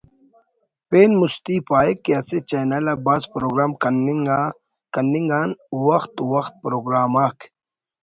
پین 0.89 1.11
مستی 1.19 1.55
پاہک 1.67 1.97
کہ 2.05 2.11
اسہ 2.19 2.37
چینل 2.49 2.85
آ 2.91 2.95
بھاز 3.05 3.23
پروگرام 3.33 3.71
کننگ 4.93 5.29
آن 5.39 5.49
وخت 5.85 6.13
وخت 6.31 6.53
پروگرام 6.63 7.11
آک 7.25 7.37